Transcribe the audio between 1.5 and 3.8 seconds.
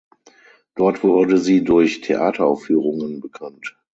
durch Theateraufführungen bekannt.